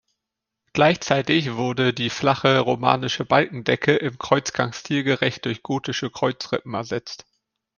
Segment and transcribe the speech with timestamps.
[0.73, 7.27] Gleichzeitig wurde die flache romanische Balkendecke im Kreuzgang stilgerecht durch gotische Kreuzrippen ersetzt.